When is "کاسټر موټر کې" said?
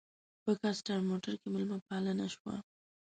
0.61-1.47